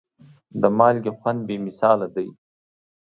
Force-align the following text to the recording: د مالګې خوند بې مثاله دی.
د 0.61 0.63
مالګې 0.77 1.11
خوند 1.17 1.39
بې 1.47 1.55
مثاله 1.67 2.07
دی. 2.15 2.27